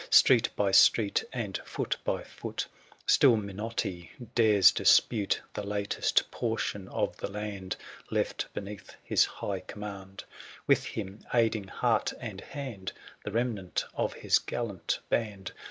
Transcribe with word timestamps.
Street 0.09 0.49
by 0.55 0.71
street, 0.71 1.23
and 1.31 1.59
foot 1.63 1.95
by 2.03 2.23
foot, 2.23 2.65
Still 3.05 3.37
Minotti 3.37 4.09
dares 4.33 4.71
dispute 4.71 5.43
8OO 5.53 5.53
The 5.53 5.63
latest 5.67 6.31
portion 6.31 6.87
of 6.87 7.15
the 7.17 7.29
land 7.29 7.75
Left 8.09 8.47
berieath 8.55 8.95
his 9.03 9.25
high 9.25 9.59
command 9.59 10.17
j 10.17 10.17
THE 10.17 10.17
SIEGE 10.17 10.17
OF 10.17 10.25
CORINTH. 10.25 10.59
47 10.65 10.65
With 10.65 10.85
him, 10.85 11.27
aiding 11.39 11.67
heart 11.67 12.13
and 12.19 12.41
hand, 12.41 12.91
The 13.25 13.31
remnant 13.31 13.85
of 13.93 14.13
his 14.13 14.39
gallant 14.39 14.97
band. 15.09 15.51